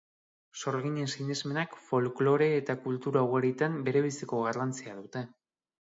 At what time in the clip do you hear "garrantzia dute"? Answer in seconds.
4.47-5.25